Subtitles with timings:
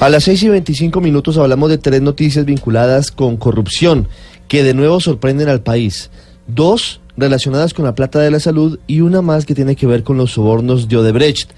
[0.00, 4.08] A las 6 y 25 minutos hablamos de tres noticias vinculadas con corrupción
[4.48, 6.10] que de nuevo sorprenden al país.
[6.46, 10.02] Dos relacionadas con la plata de la salud y una más que tiene que ver
[10.02, 11.52] con los sobornos de Odebrecht.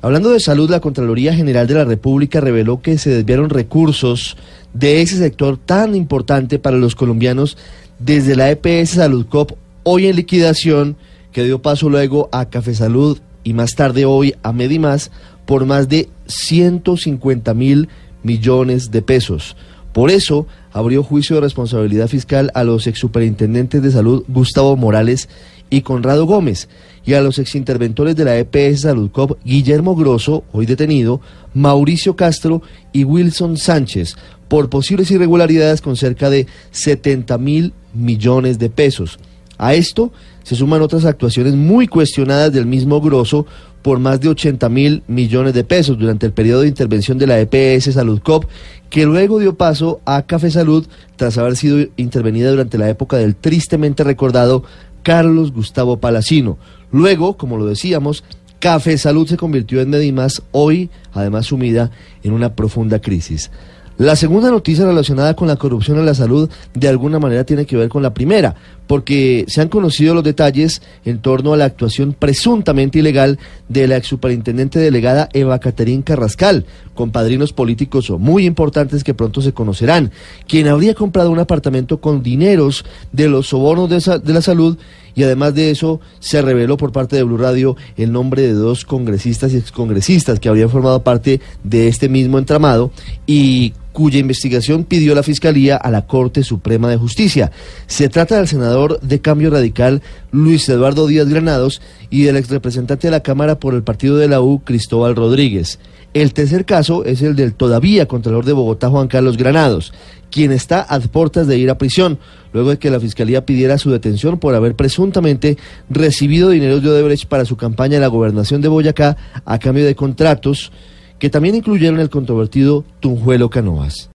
[0.00, 4.36] Hablando de salud, la Contraloría General de la República reveló que se desviaron recursos
[4.72, 7.58] de ese sector tan importante para los colombianos
[7.98, 9.52] desde la EPS Salud Cop,
[9.82, 10.96] hoy en liquidación,
[11.32, 15.10] que dio paso luego a Café Salud y más tarde hoy a Medimás
[15.46, 17.88] por más de 150 mil
[18.22, 19.56] millones de pesos.
[19.92, 25.28] Por eso abrió juicio de responsabilidad fiscal a los exsuperintendentes de salud Gustavo Morales
[25.70, 26.68] y Conrado Gómez
[27.06, 31.20] y a los exinterventores de la EPS Salud Cop Guillermo Grosso, hoy detenido,
[31.54, 34.16] Mauricio Castro y Wilson Sánchez
[34.48, 39.18] por posibles irregularidades con cerca de 70 mil millones de pesos.
[39.58, 43.46] A esto se suman otras actuaciones muy cuestionadas del mismo Grosso
[43.82, 47.38] por más de 80 mil millones de pesos durante el periodo de intervención de la
[47.38, 48.44] EPS Salud Cop,
[48.90, 53.36] que luego dio paso a Café Salud tras haber sido intervenida durante la época del
[53.36, 54.64] tristemente recordado
[55.02, 56.58] Carlos Gustavo Palacino.
[56.90, 58.24] Luego, como lo decíamos,
[58.58, 61.92] Café Salud se convirtió en Medimas, hoy además sumida
[62.24, 63.52] en una profunda crisis.
[63.98, 67.78] La segunda noticia relacionada con la corrupción en la salud de alguna manera tiene que
[67.78, 68.54] ver con la primera,
[68.86, 73.38] porque se han conocido los detalles en torno a la actuación presuntamente ilegal
[73.70, 79.40] de la ex superintendente delegada Eva Caterín Carrascal, con padrinos políticos muy importantes que pronto
[79.40, 80.12] se conocerán,
[80.46, 84.76] quien habría comprado un apartamento con dineros de los sobornos de, de la salud
[85.14, 88.84] y además de eso se reveló por parte de Blue Radio el nombre de dos
[88.84, 92.90] congresistas y excongresistas que habrían formado parte de este mismo entramado
[93.26, 97.50] y cuya investigación pidió la Fiscalía a la Corte Suprema de Justicia.
[97.86, 100.02] Se trata del senador de Cambio Radical
[100.32, 101.80] Luis Eduardo Díaz Granados
[102.10, 105.78] y del exrepresentante de la Cámara por el partido de la U, Cristóbal Rodríguez.
[106.12, 109.94] El tercer caso es el del todavía Contralor de Bogotá, Juan Carlos Granados,
[110.30, 112.18] quien está a puertas de ir a prisión,
[112.52, 115.56] luego de que la Fiscalía pidiera su detención por haber presuntamente
[115.88, 119.94] recibido dinero de Odebrecht para su campaña en la gobernación de Boyacá a cambio de
[119.94, 120.70] contratos
[121.18, 124.10] que también incluyeron el controvertido Tunjuelo Canoas.